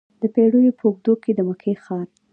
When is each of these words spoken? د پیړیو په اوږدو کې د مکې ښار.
د 0.21 0.23
پیړیو 0.33 0.77
په 0.79 0.83
اوږدو 0.87 1.13
کې 1.23 1.31
د 1.37 1.39
مکې 1.47 1.73
ښار. 1.83 2.07